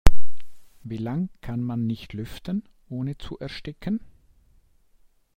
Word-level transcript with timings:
Wie 0.81 0.97
lange 0.97 1.29
kann 1.41 1.61
man 1.61 1.85
nicht 1.85 2.13
lüften, 2.13 2.63
ohne 2.89 3.19
zu 3.19 3.37
ersticken? 3.37 3.99